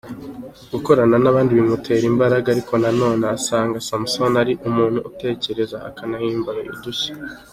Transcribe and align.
Gukorana 0.71 1.15
n’abandi 1.23 1.51
bimutera 1.59 2.03
imbaraga 2.11 2.47
ariko 2.51 2.73
nanone 2.81 3.23
usanga 3.39 3.83
Samson 3.87 4.33
ari 4.43 4.53
umuntu 4.67 4.99
utekereza 5.09 5.77
akanahimba 5.89 6.51
udushya. 6.73 7.13